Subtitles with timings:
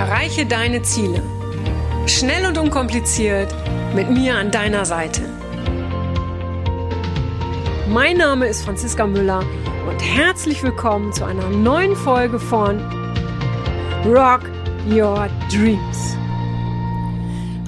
[0.00, 1.22] Erreiche deine Ziele.
[2.06, 3.54] Schnell und unkompliziert
[3.94, 5.20] mit mir an deiner Seite.
[7.86, 9.44] Mein Name ist Franziska Müller
[9.86, 12.80] und herzlich willkommen zu einer neuen Folge von
[14.06, 14.40] Rock
[14.90, 16.16] Your Dreams.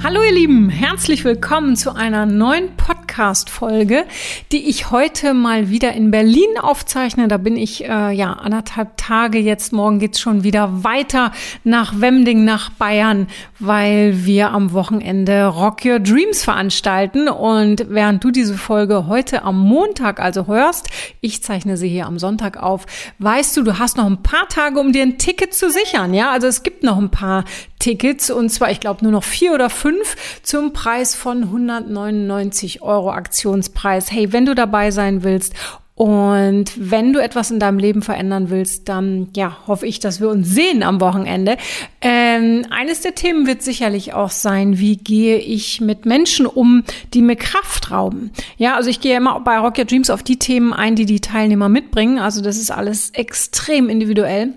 [0.02, 2.74] Hallo ihr Lieben, herzlich willkommen zu einer neuen
[3.12, 4.06] Podcast-Folge,
[4.52, 7.28] die ich heute mal wieder in Berlin aufzeichne.
[7.28, 9.74] Da bin ich äh, ja anderthalb Tage jetzt.
[9.74, 11.32] Morgen geht's schon wieder weiter
[11.62, 13.27] nach Wemding, nach Bayern,
[13.59, 17.28] weil wir am Wochenende Rock Your Dreams veranstalten.
[17.28, 20.88] Und während du diese Folge heute am Montag also hörst,
[21.20, 22.87] ich zeichne sie hier am Sonntag auf,
[23.18, 26.15] weißt du, du hast noch ein paar Tage, um dir ein Ticket zu sichern.
[26.15, 27.45] Ja, also es gibt noch ein paar
[27.82, 33.10] Tickets und zwar, ich glaube, nur noch vier oder fünf zum Preis von 199 Euro
[33.10, 34.12] Aktionspreis.
[34.12, 35.54] Hey, wenn du dabei sein willst
[35.96, 40.28] und wenn du etwas in deinem Leben verändern willst, dann ja, hoffe ich, dass wir
[40.28, 41.56] uns sehen am Wochenende.
[42.00, 47.20] Ähm, eines der Themen wird sicherlich auch sein, wie gehe ich mit Menschen um, die
[47.20, 48.30] mir Kraft rauben.
[48.59, 51.20] Ja, also ich gehe immer bei Rock Your Dreams auf die Themen ein, die die
[51.20, 52.20] Teilnehmer mitbringen.
[52.20, 54.54] Also das ist alles extrem individuell.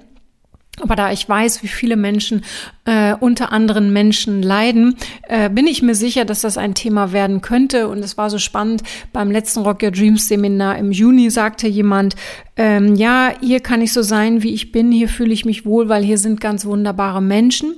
[0.81, 2.43] Aber da ich weiß, wie viele Menschen
[2.83, 4.95] äh, unter anderen Menschen leiden,
[5.29, 7.87] äh, bin ich mir sicher, dass das ein Thema werden könnte.
[7.87, 8.83] Und es war so spannend.
[9.13, 12.15] Beim letzten Rock Your Dreams Seminar im Juni sagte jemand,
[12.57, 14.91] ähm, ja, hier kann ich so sein, wie ich bin.
[14.91, 17.75] Hier fühle ich mich wohl, weil hier sind ganz wunderbare Menschen.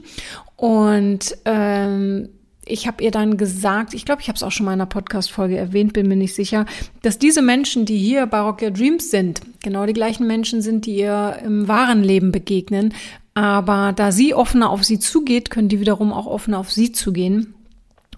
[0.56, 2.30] Und ähm,
[2.68, 4.90] ich habe ihr dann gesagt, ich glaube, ich habe es auch schon mal in einer
[4.90, 6.66] Podcast-Folge erwähnt, bin mir nicht sicher,
[7.02, 10.86] dass diese Menschen, die hier bei Rock Your Dreams sind, genau die gleichen Menschen sind,
[10.86, 12.94] die ihr im wahren Leben begegnen.
[13.34, 17.54] Aber da sie offener auf sie zugeht, können die wiederum auch offener auf sie zugehen.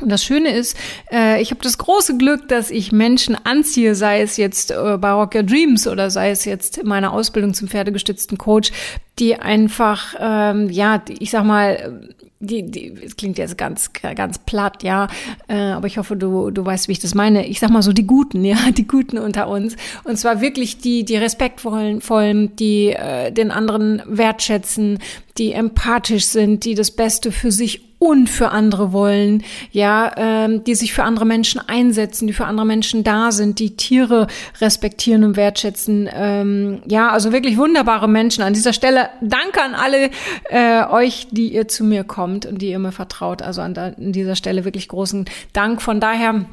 [0.02, 0.77] Und das Schöne ist,
[1.11, 5.11] äh, ich habe das große Glück, dass ich Menschen anziehe, sei es jetzt äh, bei
[5.11, 8.72] Rock Your Dreams oder sei es jetzt in meiner Ausbildung zum pferdegestützten Coach,
[9.20, 14.84] die einfach, ähm, ja, ich sag mal, die, die, es klingt jetzt ganz, ganz platt,
[14.84, 15.08] ja,
[15.48, 17.45] äh, aber ich hoffe, du, du weißt, wie ich das meine.
[17.45, 19.76] Ich sag mal so die Guten, ja, die Guten unter uns.
[20.05, 24.99] Und zwar wirklich die, die respektvollen, vollen, die äh, den anderen wertschätzen,
[25.38, 30.73] die empathisch sind, die das Beste für sich und für andere wollen, ja, ähm, die
[30.73, 34.27] sich für andere Menschen einsetzen, die für andere Menschen da sind, die Tiere
[34.61, 36.10] respektieren und wertschätzen.
[36.14, 38.42] Ähm, ja, also wirklich wunderbare Menschen.
[38.42, 40.09] An dieser Stelle danke an alle
[40.49, 43.42] äh, euch, die ihr zu mir kommt und die ihr mir vertraut.
[43.42, 45.81] Also an, an dieser Stelle wirklich großen Dank.
[45.81, 46.45] Von daher,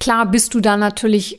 [0.00, 1.38] klar bist du da natürlich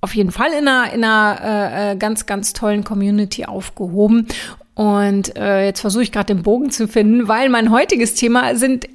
[0.00, 4.26] auf jeden Fall in einer, in einer äh, äh ganz, ganz tollen Community aufgehoben.
[4.74, 8.88] Und äh, jetzt versuche ich gerade den Bogen zu finden, weil mein heutiges Thema sind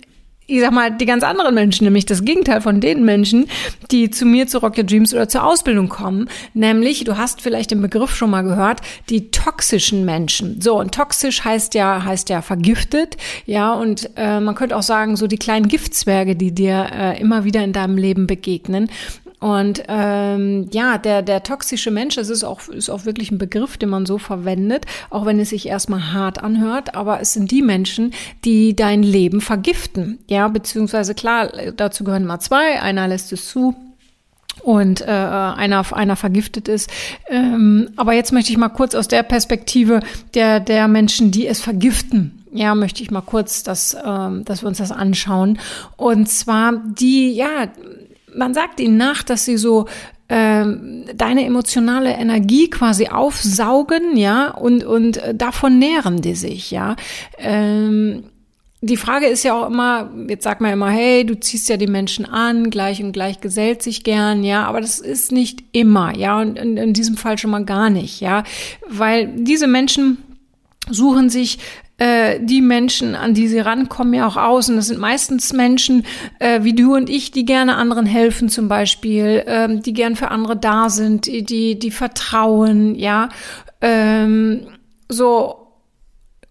[0.49, 3.47] ich sag mal, die ganz anderen Menschen, nämlich das Gegenteil von den Menschen,
[3.91, 6.27] die zu mir zu Rock Your Dreams oder zur Ausbildung kommen.
[6.53, 10.59] Nämlich, du hast vielleicht den Begriff schon mal gehört, die toxischen Menschen.
[10.61, 15.15] So, und toxisch heißt ja, heißt ja vergiftet, ja, und äh, man könnte auch sagen,
[15.15, 18.89] so die kleinen Giftzwerge, die dir äh, immer wieder in deinem Leben begegnen.
[19.39, 23.77] Und ähm, ja, der, der toxische Mensch, das ist auch, ist auch wirklich ein Begriff,
[23.77, 27.61] den man so verwendet, auch wenn es sich erstmal hart anhört, aber es sind die
[27.61, 28.13] Menschen,
[28.43, 30.19] die dein Leben vergiften.
[30.27, 33.75] Ja, beziehungsweise klar, dazu gehören mal zwei, einer lässt es zu,
[34.61, 36.89] und äh, einer, einer vergiftet ist.
[37.29, 40.01] Ähm, aber jetzt möchte ich mal kurz aus der Perspektive
[40.33, 44.67] der, der Menschen, die es vergiften, ja, möchte ich mal kurz, dass, ähm, dass wir
[44.67, 45.59] uns das anschauen.
[45.97, 47.67] Und zwar die, ja,
[48.35, 49.85] man sagt ihnen nach, dass sie so
[50.29, 56.95] ähm, deine emotionale Energie quasi aufsaugen, ja, und, und äh, davon nähren die sich, ja.
[57.39, 58.23] Ähm,
[58.81, 61.87] die Frage ist ja auch immer, jetzt sagt man immer, hey, du ziehst ja die
[61.87, 66.39] Menschen an, gleich und gleich gesellt sich gern, ja, aber das ist nicht immer, ja,
[66.39, 68.43] und in, in diesem Fall schon mal gar nicht, ja,
[68.87, 70.17] weil diese Menschen
[70.89, 71.59] suchen sich
[71.99, 74.69] äh, die Menschen, an die sie rankommen, ja auch aus.
[74.69, 76.05] Und das sind meistens Menschen
[76.39, 80.31] äh, wie du und ich, die gerne anderen helfen zum Beispiel, ähm, die gern für
[80.31, 81.43] andere da sind, die,
[81.77, 83.29] die, vertrauen, ja.
[83.81, 84.67] Ähm,
[85.09, 85.67] so,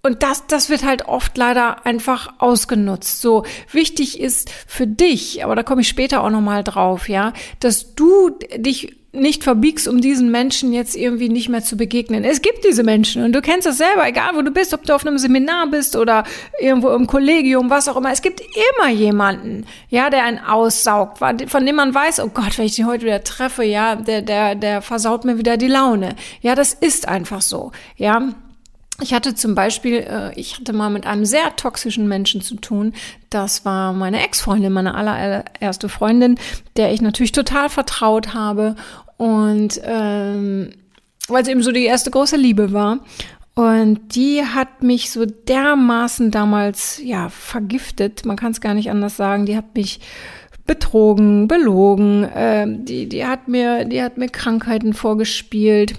[0.03, 3.21] und das, das wird halt oft leider einfach ausgenutzt.
[3.21, 7.95] So wichtig ist für dich, aber da komme ich später auch nochmal drauf, ja, dass
[7.95, 12.25] du dich nicht verbiegst, um diesen Menschen jetzt irgendwie nicht mehr zu begegnen.
[12.25, 14.95] Es gibt diese Menschen und du kennst das selber, egal wo du bist, ob du
[14.95, 16.25] auf einem Seminar bist oder
[16.61, 18.13] irgendwo im Kollegium, was auch immer.
[18.13, 18.43] Es gibt
[18.81, 22.87] immer jemanden, ja, der einen aussaugt, von dem man weiß, oh Gott, wenn ich den
[22.87, 26.15] heute wieder treffe, ja, der, der, der versaut mir wieder die Laune.
[26.43, 28.35] Ja, das ist einfach so, ja.
[29.01, 32.95] Ich hatte zum Beispiel, äh, ich hatte mal mit einem sehr toxischen Menschen zu tun.
[33.31, 36.37] Das war meine Ex-Freundin, meine allererste Freundin,
[36.77, 38.75] der ich natürlich total vertraut habe
[39.17, 40.73] und ähm,
[41.29, 43.01] weil es eben so die erste große Liebe war.
[43.55, 48.25] Und die hat mich so dermaßen damals, ja, vergiftet.
[48.25, 49.47] Man kann es gar nicht anders sagen.
[49.47, 50.01] Die hat mich
[50.65, 52.23] betrogen, belogen.
[52.25, 55.99] Äh, die, die hat mir, die hat mir Krankheiten vorgespielt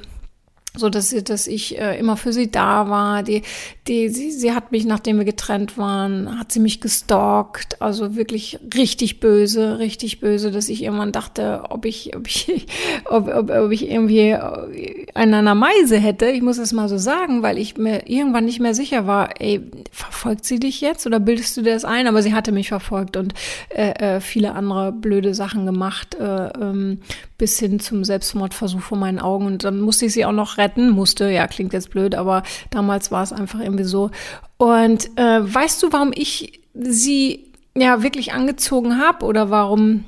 [0.76, 3.24] so dass sie, dass ich äh, immer für sie da war.
[3.24, 3.42] Die,
[3.88, 7.82] die, sie, sie hat mich, nachdem wir getrennt waren, hat sie mich gestalkt.
[7.82, 12.68] Also wirklich richtig böse, richtig böse, dass ich irgendwann dachte, ob ich, ob ich,
[13.06, 16.28] ob, ob, ob ich irgendwie einen an einer Meise hätte.
[16.28, 19.62] Ich muss es mal so sagen, weil ich mir irgendwann nicht mehr sicher war, ey,
[19.92, 22.08] verfolgt sie dich jetzt oder bildest du dir das ein?
[22.08, 23.34] Aber sie hatte mich verfolgt und
[23.68, 27.02] äh, äh, viele andere blöde Sachen gemacht, äh, ähm,
[27.38, 29.46] bis hin zum Selbstmordversuch vor meinen Augen.
[29.46, 33.12] Und dann musste ich sie auch noch retten, musste, ja, klingt jetzt blöd, aber damals
[33.12, 34.12] war es einfach irgendwie so.
[34.56, 40.06] Und äh, weißt du, warum ich sie ja wirklich angezogen habe oder warum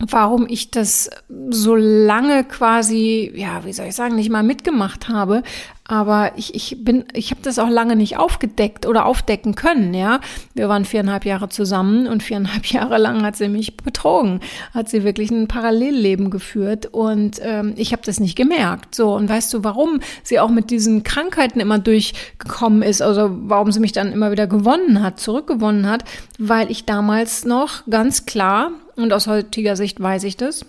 [0.00, 1.10] warum ich das
[1.50, 5.42] so lange quasi, ja, wie soll ich sagen, nicht mal mitgemacht habe,
[5.86, 10.20] aber ich, ich bin, ich habe das auch lange nicht aufgedeckt oder aufdecken können, ja.
[10.54, 14.40] Wir waren viereinhalb Jahre zusammen und viereinhalb Jahre lang hat sie mich betrogen,
[14.72, 18.94] hat sie wirklich ein Parallelleben geführt und ähm, ich habe das nicht gemerkt.
[18.94, 23.70] So und weißt du, warum sie auch mit diesen Krankheiten immer durchgekommen ist, also warum
[23.70, 26.04] sie mich dann immer wieder gewonnen hat, zurückgewonnen hat,
[26.38, 30.64] weil ich damals noch ganz klar und aus heutiger Sicht weiß ich das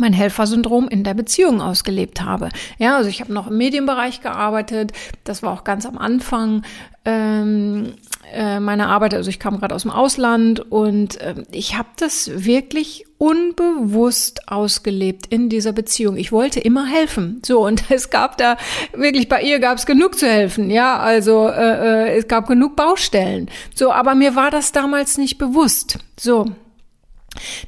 [0.00, 2.50] mein Helfersyndrom in der Beziehung ausgelebt habe.
[2.78, 4.92] Ja, also ich habe noch im Medienbereich gearbeitet.
[5.24, 6.62] Das war auch ganz am Anfang
[7.04, 7.94] ähm,
[8.32, 9.14] äh, meiner Arbeit.
[9.14, 15.26] Also ich kam gerade aus dem Ausland und äh, ich habe das wirklich unbewusst ausgelebt
[15.26, 16.16] in dieser Beziehung.
[16.16, 17.40] Ich wollte immer helfen.
[17.44, 18.56] So und es gab da
[18.92, 20.70] wirklich bei ihr gab es genug zu helfen.
[20.70, 23.48] Ja, also äh, äh, es gab genug Baustellen.
[23.74, 25.98] So, aber mir war das damals nicht bewusst.
[26.18, 26.46] So.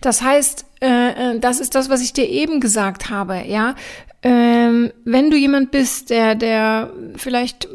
[0.00, 0.86] Das heißt, äh,
[1.36, 3.74] äh, das ist das, was ich dir eben gesagt habe, ja.
[4.20, 7.68] Ähm, wenn du jemand bist, der, der vielleicht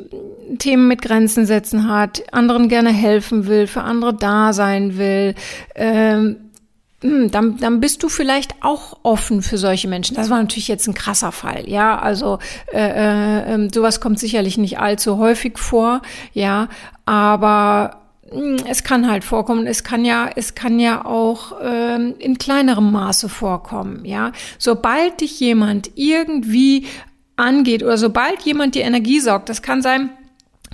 [0.59, 5.35] Themen mit Grenzen setzen hat, anderen gerne helfen will, für andere da sein will,
[5.75, 6.35] ähm,
[7.03, 10.15] hm, dann, dann bist du vielleicht auch offen für solche Menschen.
[10.15, 11.99] Das war natürlich jetzt ein krasser Fall, ja.
[11.99, 12.39] Also
[12.71, 16.01] äh, äh, ähm, sowas kommt sicherlich nicht allzu häufig vor,
[16.33, 16.69] ja.
[17.05, 18.02] Aber
[18.67, 19.67] es kann halt vorkommen.
[19.67, 24.05] Es kann ja, es kann ja auch ähm, in kleinerem Maße vorkommen.
[24.05, 26.87] Ja, sobald dich jemand irgendwie
[27.35, 30.09] angeht oder sobald jemand die Energie saugt, das kann sein,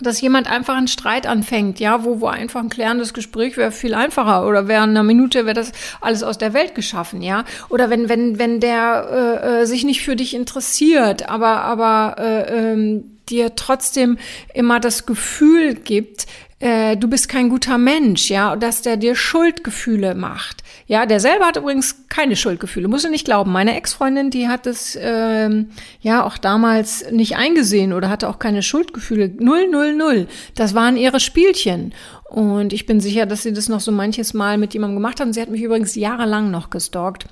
[0.01, 3.93] dass jemand einfach einen Streit anfängt, ja, wo, wo einfach ein klärendes Gespräch wäre viel
[3.93, 7.43] einfacher oder wäre in einer Minute wäre das alles aus der Welt geschaffen, ja.
[7.69, 12.71] Oder wenn, wenn, wenn der äh, äh sich nicht für dich interessiert, aber, aber äh,
[12.71, 14.17] ähm, dir trotzdem
[14.53, 16.25] immer das Gefühl gibt,
[16.59, 20.63] äh, du bist kein guter Mensch, ja, dass der dir Schuldgefühle macht.
[20.87, 23.51] Ja, der selber hat übrigens keine Schuldgefühle, muss du nicht glauben.
[23.51, 25.69] Meine Ex-Freundin, die hat es ähm,
[26.01, 29.31] ja auch damals nicht eingesehen oder hatte auch keine Schuldgefühle.
[29.39, 30.27] Null, null, null.
[30.55, 31.93] Das waren ihre Spielchen.
[32.25, 35.27] Und ich bin sicher, dass sie das noch so manches Mal mit jemandem gemacht hat.
[35.27, 37.25] Und sie hat mich übrigens jahrelang noch gestalkt.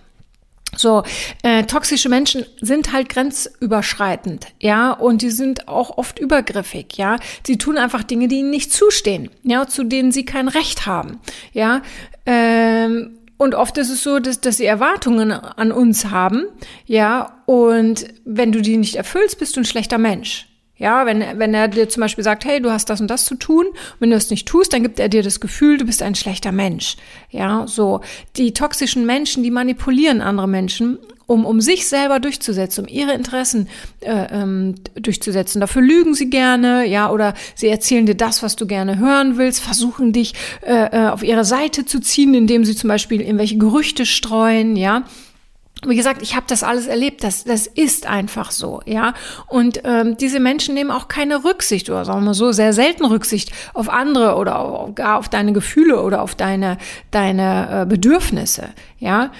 [0.75, 1.03] So,
[1.43, 7.17] äh, toxische Menschen sind halt grenzüberschreitend, ja, und die sind auch oft übergriffig, ja.
[7.45, 11.19] Sie tun einfach Dinge, die ihnen nicht zustehen, ja, zu denen sie kein Recht haben,
[11.53, 11.81] ja.
[12.25, 16.45] Ähm, und oft ist es so, dass, dass sie Erwartungen an uns haben,
[16.85, 20.46] ja, und wenn du die nicht erfüllst, bist du ein schlechter Mensch.
[20.77, 23.35] Ja, wenn, wenn er dir zum Beispiel sagt, hey, du hast das und das zu
[23.35, 23.65] tun,
[23.99, 26.51] wenn du es nicht tust, dann gibt er dir das Gefühl, du bist ein schlechter
[26.51, 26.97] Mensch.
[27.31, 28.01] Ja, so.
[28.35, 33.67] Die toxischen Menschen, die manipulieren andere Menschen, um, um sich selber durchzusetzen, um ihre Interessen
[34.01, 35.59] äh, ähm, durchzusetzen.
[35.59, 39.59] Dafür lügen sie gerne, ja, oder sie erzählen dir das, was du gerne hören willst,
[39.59, 44.05] versuchen dich äh, äh auf ihre Seite zu ziehen, indem sie zum Beispiel irgendwelche Gerüchte
[44.05, 45.03] streuen, ja
[45.85, 47.23] wie gesagt, ich habe das alles erlebt.
[47.23, 49.13] Das, das ist einfach so, ja.
[49.47, 53.51] Und ähm, diese Menschen nehmen auch keine Rücksicht oder sagen wir so sehr selten Rücksicht
[53.73, 56.77] auf andere oder auch, gar auf deine Gefühle oder auf deine
[57.11, 58.69] deine äh, Bedürfnisse,
[58.99, 59.31] ja.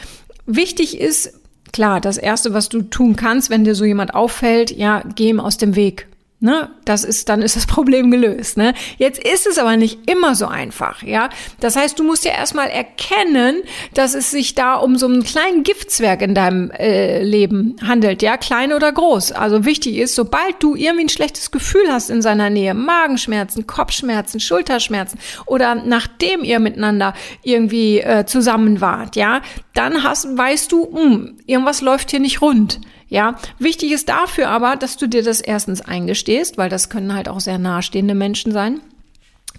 [0.45, 1.33] Wichtig ist
[1.73, 5.39] klar, das erste, was du tun kannst, wenn dir so jemand auffällt, ja, geh ihm
[5.39, 6.07] aus dem Weg.
[6.39, 8.57] Ne, das ist, dann ist das Problem gelöst.
[8.57, 8.75] Ne?
[8.99, 11.29] Jetzt ist es aber nicht immer so einfach, ja.
[11.59, 13.63] Das heißt, du musst ja erstmal erkennen,
[13.95, 18.37] dass es sich da um so einen kleinen Giftzwerg in deinem äh, Leben handelt, ja,
[18.37, 19.31] klein oder groß.
[19.31, 24.39] Also wichtig ist, sobald du irgendwie ein schlechtes Gefühl hast in seiner Nähe, Magenschmerzen, Kopfschmerzen,
[24.39, 29.41] Schulterschmerzen oder nachdem ihr miteinander irgendwie äh, zusammen wart, ja,
[29.73, 32.79] dann hast, weißt du, mh, hm, irgendwas läuft hier nicht rund.
[33.09, 37.29] Ja, wichtig ist dafür aber, dass du dir das erstens eingestehst, weil das können halt
[37.29, 38.81] auch sehr nahestehende Menschen sein.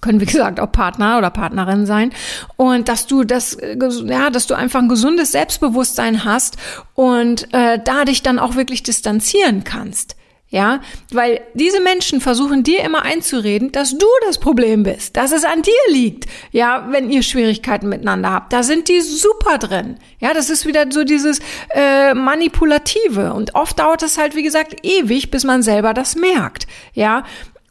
[0.00, 2.12] Können wie gesagt auch Partner oder Partnerin sein.
[2.56, 3.56] Und dass du das
[4.04, 6.56] ja dass du einfach ein gesundes Selbstbewusstsein hast
[6.94, 10.16] und äh, da dich dann auch wirklich distanzieren kannst
[10.50, 10.80] Ja,
[11.12, 15.60] weil diese Menschen versuchen dir immer einzureden, dass du das Problem bist, dass es an
[15.60, 16.24] dir liegt.
[16.52, 19.98] Ja, wenn ihr Schwierigkeiten miteinander habt, da sind die super drin.
[20.20, 21.40] Ja, das ist wieder so dieses
[21.74, 26.66] äh, manipulative und oft dauert es halt wie gesagt ewig, bis man selber das merkt.
[26.94, 27.24] Ja,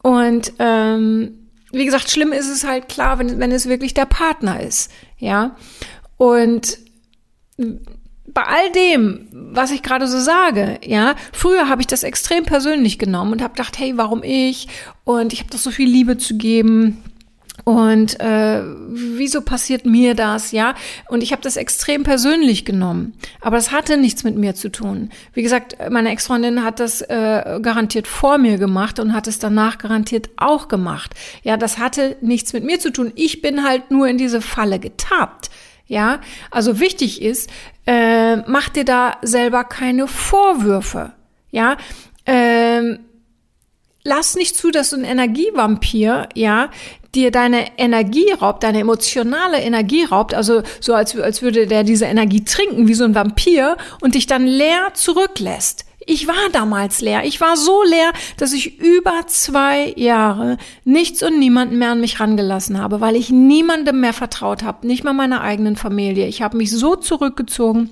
[0.03, 4.61] und ähm, wie gesagt, schlimm ist es halt klar, wenn, wenn es wirklich der Partner
[4.61, 4.91] ist.
[5.17, 5.55] Ja,
[6.17, 6.77] und
[8.27, 12.99] bei all dem, was ich gerade so sage, ja, früher habe ich das extrem persönlich
[12.99, 14.67] genommen und habe gedacht, hey, warum ich?
[15.05, 17.03] Und ich habe doch so viel Liebe zu geben.
[17.63, 20.75] Und äh, wieso passiert mir das, ja?
[21.09, 23.13] Und ich habe das extrem persönlich genommen.
[23.41, 25.09] Aber das hatte nichts mit mir zu tun.
[25.33, 29.79] Wie gesagt, meine Ex-Freundin hat das äh, garantiert vor mir gemacht und hat es danach
[29.79, 31.13] garantiert auch gemacht.
[31.43, 33.11] Ja, das hatte nichts mit mir zu tun.
[33.15, 35.49] Ich bin halt nur in diese Falle getappt.
[35.87, 36.19] Ja,
[36.51, 37.49] also wichtig ist,
[37.85, 41.13] äh, mach dir da selber keine Vorwürfe.
[41.49, 41.77] Ja,
[42.25, 42.99] ähm,
[44.03, 46.69] lass nicht zu, dass so ein Energievampir, ja,
[47.15, 52.05] dir deine Energie raubt, deine emotionale Energie raubt, also so als, als würde der diese
[52.05, 55.86] Energie trinken, wie so ein Vampir und dich dann leer zurücklässt.
[56.09, 57.25] Ich war damals leer.
[57.25, 62.21] Ich war so leer, dass ich über zwei Jahre nichts und niemanden mehr an mich
[62.21, 66.25] rangelassen habe, weil ich niemandem mehr vertraut habe, nicht mal meiner eigenen Familie.
[66.27, 67.89] Ich habe mich so zurückgezogen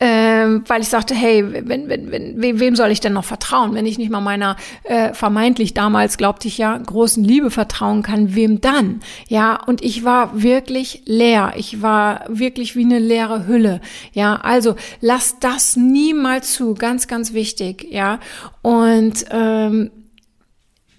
[0.00, 3.86] ähm, weil ich sagte, hey, wenn, wenn, wenn, wem soll ich denn noch vertrauen, wenn
[3.86, 8.60] ich nicht mal meiner äh, vermeintlich damals glaubte ich ja großen Liebe vertrauen kann, wem
[8.60, 9.00] dann?
[9.28, 11.52] Ja, und ich war wirklich leer.
[11.56, 13.80] Ich war wirklich wie eine leere Hülle.
[14.12, 17.86] Ja, also lass das niemals zu, ganz, ganz wichtig.
[17.90, 18.20] Ja,
[18.62, 19.90] und ähm,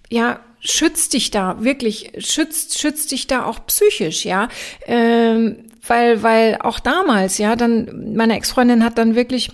[0.10, 4.50] ja, schützt dich da wirklich, schützt, schützt dich da auch psychisch, ja.
[4.86, 9.50] Ähm, weil, weil auch damals, ja, dann, meine Ex-Freundin hat dann wirklich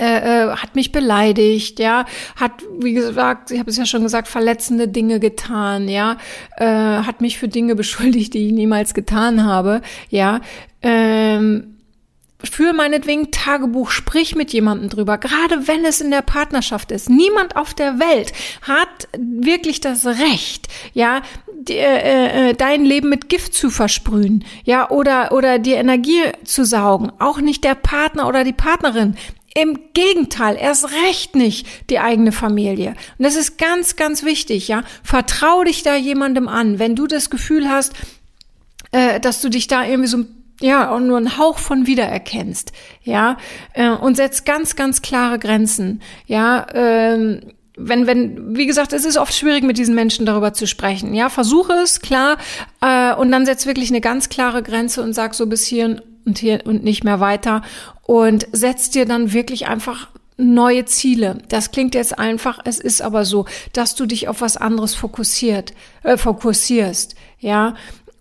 [0.00, 2.06] äh, äh, hat mich beleidigt, ja,
[2.36, 6.16] hat, wie gesagt, ich habe es ja schon gesagt, verletzende Dinge getan, ja,
[6.56, 10.40] äh, hat mich für Dinge beschuldigt, die ich niemals getan habe, ja,
[10.80, 11.76] ähm,
[12.42, 17.10] für meinetwegen Tagebuch, sprich mit jemandem drüber, gerade wenn es in der Partnerschaft ist.
[17.10, 18.32] Niemand auf der Welt
[18.62, 21.20] hat wirklich das Recht, ja,
[21.60, 26.64] die, äh, äh, dein Leben mit Gift zu versprühen, ja, oder, oder dir Energie zu
[26.64, 27.12] saugen.
[27.18, 29.16] Auch nicht der Partner oder die Partnerin.
[29.54, 32.94] Im Gegenteil, erst recht nicht die eigene Familie.
[33.18, 34.84] Und das ist ganz, ganz wichtig, ja.
[35.02, 37.92] Vertrau dich da jemandem an, wenn du das Gefühl hast,
[38.92, 40.24] äh, dass du dich da irgendwie so
[40.62, 43.38] ja, auch nur einen Hauch von wiedererkennst, ja,
[43.72, 47.40] äh, und setzt ganz, ganz klare Grenzen, ja, ähm,
[47.76, 51.14] wenn, wenn, wie gesagt, es ist oft schwierig, mit diesen Menschen darüber zu sprechen.
[51.14, 52.36] Ja, versuche es, klar,
[52.80, 56.38] äh, und dann setz wirklich eine ganz klare Grenze und sag so bis hier und
[56.38, 57.62] hier und nicht mehr weiter
[58.02, 61.38] und setz dir dann wirklich einfach neue Ziele.
[61.48, 65.74] Das klingt jetzt einfach, es ist aber so, dass du dich auf was anderes fokussiert,
[66.02, 67.74] äh, fokussierst, ja,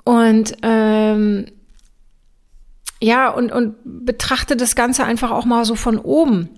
[0.04, 1.46] und ähm,
[3.02, 6.50] ja, und, und betrachte das Ganze einfach auch mal so von oben.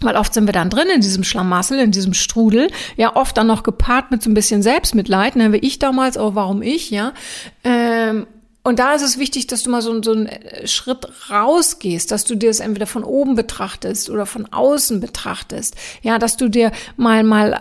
[0.00, 3.46] Weil oft sind wir dann drin in diesem Schlamassel, in diesem Strudel, ja, oft dann
[3.46, 7.12] noch gepaart mit so ein bisschen Selbstmitleid, ne, wie ich damals, oh, warum ich, ja.
[7.64, 8.26] Ähm,
[8.62, 12.24] und da ist es wichtig, dass du mal so, so einen äh, Schritt rausgehst, dass
[12.24, 16.70] du dir es entweder von oben betrachtest oder von außen betrachtest, ja, dass du dir
[16.96, 17.52] mal, mal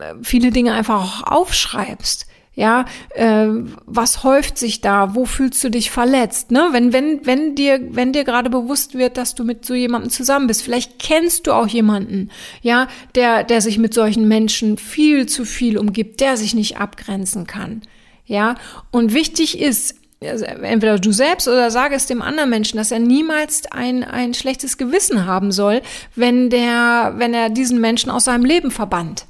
[0.00, 2.26] äh, viele Dinge einfach auch aufschreibst.
[2.58, 3.46] Ja, äh,
[3.86, 5.14] was häuft sich da?
[5.14, 6.50] Wo fühlst du dich verletzt?
[6.50, 6.66] Ne?
[6.72, 10.48] Wenn, wenn, wenn dir, wenn dir gerade bewusst wird, dass du mit so jemandem zusammen
[10.48, 15.44] bist, vielleicht kennst du auch jemanden, ja, der, der sich mit solchen Menschen viel zu
[15.44, 17.82] viel umgibt, der sich nicht abgrenzen kann.
[18.26, 18.56] Ja,
[18.90, 22.98] und wichtig ist, also entweder du selbst oder sage es dem anderen Menschen, dass er
[22.98, 25.80] niemals ein, ein schlechtes Gewissen haben soll,
[26.16, 29.26] wenn der, wenn er diesen Menschen aus seinem Leben verbannt.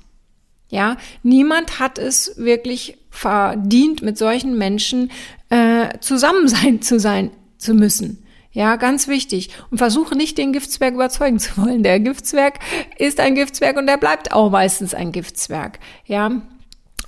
[0.69, 5.11] Ja, niemand hat es wirklich verdient, mit solchen Menschen
[5.49, 8.23] äh, zusammen sein zu sein zu müssen.
[8.53, 9.51] Ja, ganz wichtig.
[9.71, 11.83] Und versuche nicht, den Giftswerk überzeugen zu wollen.
[11.83, 12.59] Der Giftswerk
[12.99, 15.79] ist ein Giftswerk und der bleibt auch meistens ein Giftswerk.
[16.07, 16.43] Ja,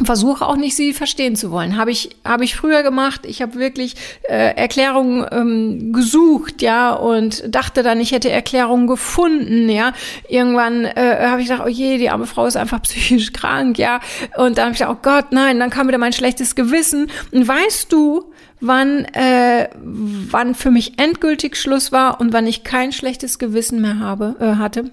[0.04, 1.76] versuche auch nicht, sie verstehen zu wollen.
[1.76, 3.23] Habe ich, habe ich früher gemacht.
[3.25, 3.95] Ich habe wirklich
[4.28, 9.92] äh, Erklärungen ähm, gesucht, ja, und dachte dann, ich hätte Erklärungen gefunden, ja.
[10.28, 14.00] Irgendwann äh, habe ich gedacht, oh je, die arme Frau ist einfach psychisch krank, ja.
[14.37, 17.11] Und dann habe ich gedacht, oh Gott, nein, dann kam wieder mein schlechtes Gewissen.
[17.33, 22.92] Und weißt du, wann, äh, wann für mich endgültig Schluss war und wann ich kein
[22.92, 24.90] schlechtes Gewissen mehr habe, äh, hatte?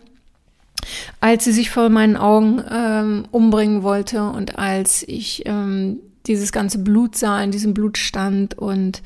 [1.19, 6.79] Als sie sich vor meinen Augen ähm, umbringen wollte und als ich ähm, dieses ganze
[6.79, 9.01] Blut sah, in diesem Blutstand und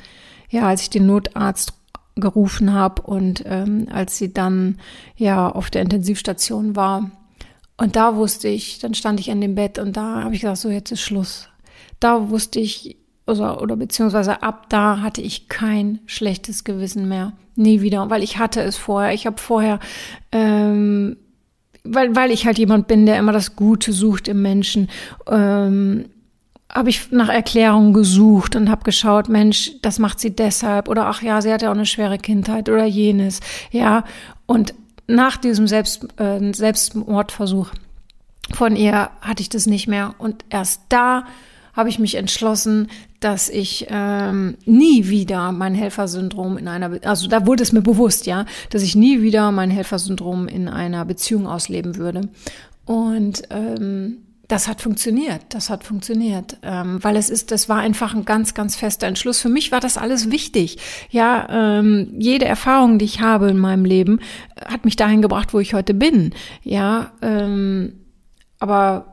[0.50, 1.74] ja, als ich den Notarzt
[2.16, 4.80] gerufen habe und ähm, als sie dann
[5.16, 7.10] ja auf der Intensivstation war
[7.78, 10.60] Und da wusste ich, dann stand ich an dem Bett und da habe ich gesagt,
[10.60, 11.48] so jetzt ist Schluss.
[12.00, 17.34] Da wusste ich, oder, oder beziehungsweise ab da hatte ich kein schlechtes Gewissen mehr.
[17.56, 19.14] Nie wieder, weil ich hatte es vorher.
[19.14, 19.80] Ich habe vorher,
[20.32, 21.18] ähm,
[21.84, 24.90] weil, weil ich halt jemand bin, der immer das Gute sucht im Menschen,
[25.30, 26.06] ähm,
[26.74, 31.22] habe ich nach Erklärungen gesucht und habe geschaut, Mensch, das macht sie deshalb oder ach
[31.22, 34.06] ja, sie hatte auch eine schwere Kindheit oder jenes, ja.
[34.46, 34.74] Und
[35.08, 37.72] nach diesem Selbst, äh, Selbstmordversuch
[38.54, 41.26] von ihr hatte ich das nicht mehr und erst da
[41.74, 47.28] habe ich mich entschlossen, dass ich ähm, nie wieder mein Helfersyndrom in einer, Be also
[47.28, 51.48] da wurde es mir bewusst, ja, dass ich nie wieder mein Helfersyndrom in einer Beziehung
[51.48, 52.30] ausleben würde.
[52.86, 54.18] Und ähm,
[54.52, 58.54] das hat funktioniert, das hat funktioniert, ähm, weil es ist, das war einfach ein ganz,
[58.54, 59.40] ganz fester Entschluss.
[59.40, 60.78] Für mich war das alles wichtig.
[61.10, 64.20] Ja, ähm, jede Erfahrung, die ich habe in meinem Leben,
[64.66, 66.34] hat mich dahin gebracht, wo ich heute bin.
[66.64, 67.94] Ja, ähm,
[68.60, 69.11] aber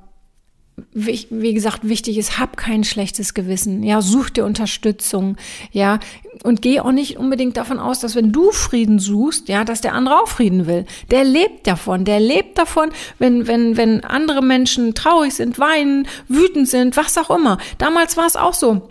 [0.93, 3.83] wie, gesagt, wichtig ist, hab kein schlechtes Gewissen.
[3.83, 5.37] Ja, such dir Unterstützung.
[5.73, 6.01] Ja,
[6.43, 9.95] und geh auch nicht unbedingt davon aus, dass wenn du Frieden suchst, ja, dass der
[9.95, 10.87] andere auch Frieden will.
[11.11, 12.05] Der lebt davon.
[12.05, 17.31] Der lebt davon, wenn, wenn, wenn andere Menschen traurig sind, weinen, wütend sind, was auch
[17.31, 17.59] immer.
[17.79, 18.89] Damals war es auch so.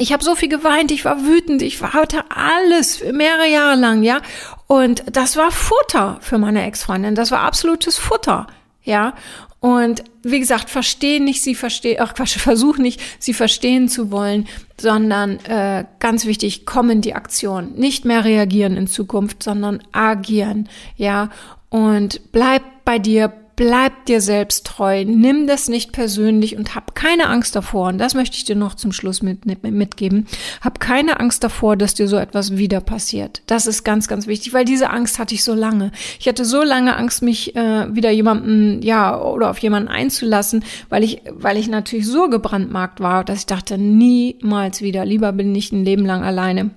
[0.00, 4.20] Ich habe so viel geweint, ich war wütend, ich hatte alles mehrere Jahre lang, ja.
[4.68, 7.14] Und das war Futter für meine Ex-Freundin.
[7.14, 8.46] Das war absolutes Futter.
[8.84, 9.14] Ja,
[9.60, 14.46] und wie gesagt, verstehen nicht, sie verstehen, ach Quatsch, versuch nicht, sie verstehen zu wollen,
[14.80, 17.74] sondern äh, ganz wichtig, kommen die Aktion.
[17.74, 21.30] Nicht mehr reagieren in Zukunft, sondern agieren, ja.
[21.70, 27.28] Und bleib bei dir, bleib dir selbst treu, nimm das nicht persönlich und hab keine
[27.28, 27.88] Angst davor.
[27.88, 30.28] Und das möchte ich dir noch zum Schluss mit, mit, mitgeben.
[30.60, 33.42] Hab keine Angst davor, dass dir so etwas wieder passiert.
[33.46, 35.90] Das ist ganz, ganz wichtig, weil diese Angst hatte ich so lange.
[36.20, 41.02] Ich hatte so lange Angst, mich äh, wieder jemanden, ja, oder auf jemanden einzulassen, weil
[41.02, 45.04] ich, weil ich natürlich so gebrandmarkt war, dass ich dachte, niemals wieder.
[45.04, 46.70] Lieber bin ich ein Leben lang alleine.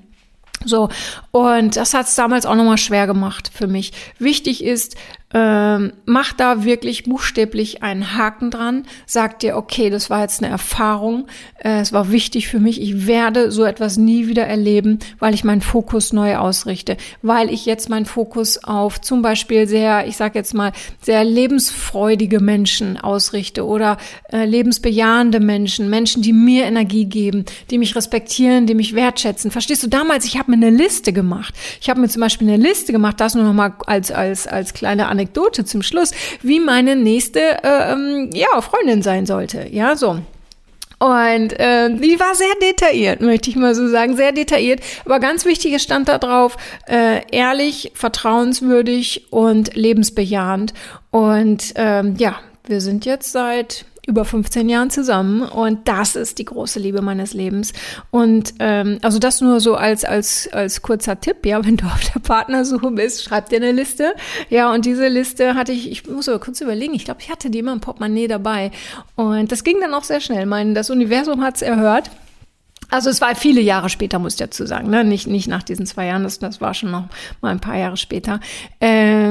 [0.65, 0.89] So,
[1.31, 3.93] und das hat es damals auch nochmal schwer gemacht für mich.
[4.19, 4.95] Wichtig ist,
[5.33, 10.51] ähm, mach da wirklich buchstäblich einen Haken dran, sag dir, okay, das war jetzt eine
[10.51, 11.27] Erfahrung,
[11.63, 15.43] äh, es war wichtig für mich, ich werde so etwas nie wieder erleben, weil ich
[15.43, 20.35] meinen Fokus neu ausrichte, weil ich jetzt meinen Fokus auf zum Beispiel sehr, ich sag
[20.35, 23.97] jetzt mal, sehr lebensfreudige Menschen ausrichte oder
[24.31, 29.49] äh, lebensbejahende Menschen, Menschen, die mir Energie geben, die mich respektieren, die mich wertschätzen.
[29.51, 31.53] Verstehst du, damals, ich habe mir eine Liste gemacht.
[31.79, 34.73] Ich habe mir zum Beispiel eine Liste gemacht, das nur noch mal als, als, als
[34.73, 39.67] kleine Anekdote Anekdote zum Schluss, wie meine nächste äh, ähm, ja, Freundin sein sollte.
[39.69, 40.19] Ja, so.
[40.97, 44.81] Und äh, die war sehr detailliert, möchte ich mal so sagen, sehr detailliert.
[45.05, 46.57] Aber ganz wichtig, es stand da drauf,
[46.87, 50.73] äh, ehrlich, vertrauenswürdig und lebensbejahend.
[51.09, 56.45] Und ähm, ja, wir sind jetzt seit über 15 Jahren zusammen und das ist die
[56.45, 57.73] große Liebe meines Lebens.
[58.09, 62.11] Und ähm, also das nur so als als als kurzer Tipp, ja, wenn du auf
[62.13, 64.15] der Partnersuche bist, schreib dir eine Liste.
[64.49, 67.51] Ja, und diese Liste hatte ich, ich muss aber kurz überlegen, ich glaube, ich hatte
[67.51, 68.71] die immer im Portemonnaie dabei
[69.15, 70.45] und das ging dann auch sehr schnell.
[70.47, 72.09] Mein das Universum hat's erhört
[72.91, 75.03] also es war viele Jahre später, muss ich dazu sagen, ne?
[75.05, 77.05] nicht, nicht nach diesen zwei Jahren, das, das war schon noch
[77.41, 78.41] mal ein paar Jahre später.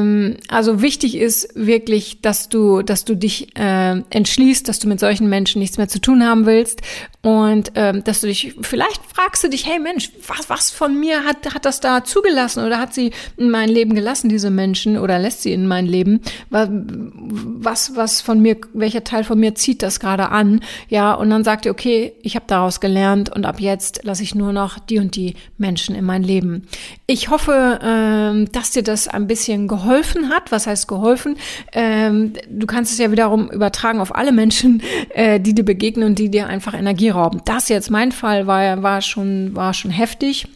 [0.00, 5.00] Ähm, also wichtig ist wirklich, dass du, dass du dich äh, entschließt, dass du mit
[5.00, 6.82] solchen Menschen nichts mehr zu tun haben willst
[7.22, 11.24] und ähm, dass du dich, vielleicht fragst du dich, hey Mensch, was, was von mir
[11.24, 15.18] hat, hat das da zugelassen oder hat sie in mein Leben gelassen, diese Menschen, oder
[15.18, 16.22] lässt sie in mein Leben?
[16.48, 20.60] Was, was von mir, welcher Teil von mir zieht das gerade an?
[20.88, 24.34] Ja, und dann sagt ihr, okay, ich habe daraus gelernt und ab jetzt lasse ich
[24.34, 26.68] nur noch die und die Menschen in mein Leben.
[27.06, 29.89] Ich hoffe, ähm, dass dir das ein bisschen geholfen
[30.28, 30.52] hat.
[30.52, 31.36] Was heißt geholfen?
[31.72, 36.18] Ähm, du kannst es ja wiederum übertragen auf alle Menschen, äh, die dir begegnen und
[36.18, 37.42] die dir einfach Energie rauben.
[37.44, 40.46] Das jetzt mein Fall war, war schon, war schon heftig.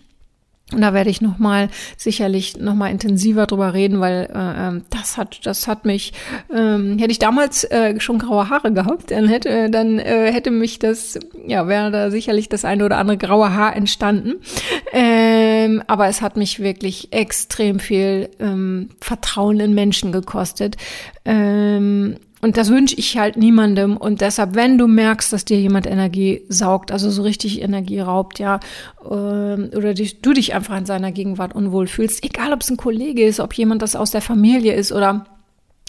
[0.72, 4.84] Und da werde ich noch mal sicherlich noch mal intensiver drüber reden, weil äh, ähm,
[4.88, 6.14] das hat das hat mich
[6.50, 10.78] ähm, hätte ich damals äh, schon graue Haare gehabt, dann hätte dann äh, hätte mich
[10.78, 14.36] das ja wäre da sicherlich das eine oder andere graue Haar entstanden.
[14.92, 20.76] Ähm, aber es hat mich wirklich extrem viel ähm, Vertrauen in Menschen gekostet.
[21.26, 23.96] Ähm, und das wünsche ich halt niemandem.
[23.96, 28.38] Und deshalb, wenn du merkst, dass dir jemand Energie saugt, also so richtig Energie raubt,
[28.38, 28.60] ja,
[29.02, 32.76] ähm, oder dich, du dich einfach in seiner Gegenwart unwohl fühlst, egal ob es ein
[32.76, 35.24] Kollege ist, ob jemand das aus der Familie ist oder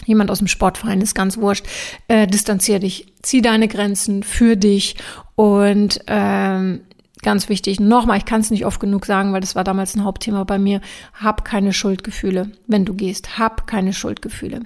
[0.06, 1.66] jemand aus dem Sportverein, ist ganz wurscht,
[2.08, 4.96] äh, distanzier dich, zieh deine Grenzen für dich
[5.34, 6.80] und ähm,
[7.26, 10.04] ganz wichtig, nochmal, ich kann es nicht oft genug sagen, weil das war damals ein
[10.04, 10.80] Hauptthema bei mir,
[11.12, 13.36] hab keine Schuldgefühle, wenn du gehst.
[13.36, 14.60] Hab keine Schuldgefühle.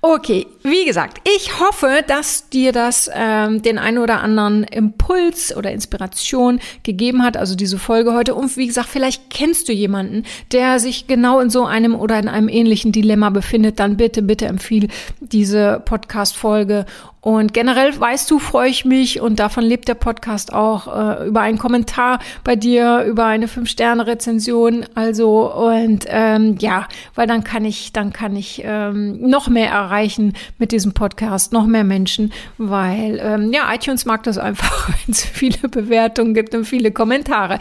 [0.00, 5.72] Okay, wie gesagt, ich hoffe, dass dir das ähm, den einen oder anderen Impuls oder
[5.72, 8.36] Inspiration gegeben hat, also diese Folge heute.
[8.36, 10.22] Und wie gesagt, vielleicht kennst du jemanden,
[10.52, 14.46] der sich genau in so einem oder in einem ähnlichen Dilemma befindet, dann bitte, bitte
[14.46, 14.86] empfiehl
[15.18, 16.86] diese Podcast-Folge
[17.24, 20.88] und generell weißt du, freue ich mich und davon lebt der Podcast auch
[21.22, 24.84] äh, über einen Kommentar bei dir, über eine fünf Sterne Rezension.
[24.94, 30.34] Also und ähm, ja, weil dann kann ich, dann kann ich ähm, noch mehr erreichen
[30.58, 35.24] mit diesem Podcast, noch mehr Menschen, weil ähm, ja iTunes mag das einfach, wenn es
[35.24, 37.58] viele Bewertungen gibt und viele Kommentare.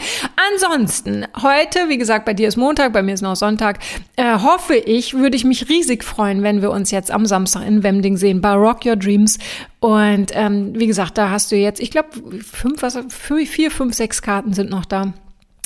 [0.51, 3.79] Ansonsten heute, wie gesagt, bei dir ist Montag, bei mir ist noch Sonntag.
[4.17, 7.81] Äh, hoffe ich, würde ich mich riesig freuen, wenn wir uns jetzt am Samstag in
[7.81, 9.39] Wemding sehen bei Rock Your Dreams.
[9.79, 12.09] Und ähm, wie gesagt, da hast du jetzt, ich glaube,
[12.41, 15.13] fünf, was, vier, fünf, sechs Karten sind noch da.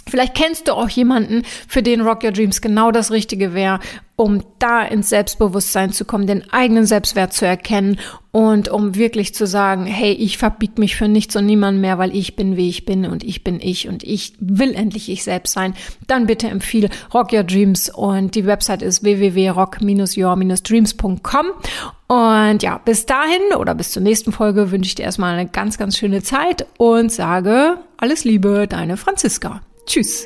[0.09, 3.79] Vielleicht kennst du auch jemanden, für den Rock Your Dreams genau das Richtige wäre,
[4.17, 7.99] um da ins Selbstbewusstsein zu kommen, den eigenen Selbstwert zu erkennen
[8.31, 12.15] und um wirklich zu sagen, hey, ich verbieg mich für nichts und niemand mehr, weil
[12.15, 15.53] ich bin, wie ich bin und ich bin ich und ich will endlich ich selbst
[15.53, 15.75] sein.
[16.07, 21.45] Dann bitte empfehle Rock Your Dreams und die Website ist www.rock-your-dreams.com
[22.07, 25.77] und ja, bis dahin oder bis zur nächsten Folge wünsche ich dir erstmal eine ganz,
[25.77, 29.61] ganz schöne Zeit und sage alles Liebe, deine Franziska.
[29.85, 30.25] Tschüss.